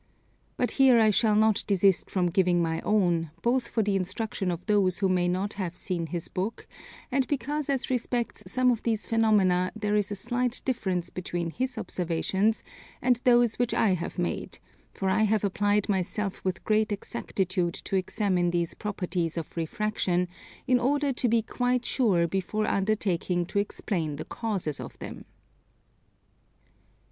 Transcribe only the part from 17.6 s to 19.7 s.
to examine these properties of